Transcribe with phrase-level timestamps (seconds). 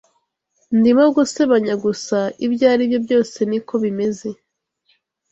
[0.77, 4.29] Ndimo gusebanya gusa, ibyo aribyo byose nikobimeze.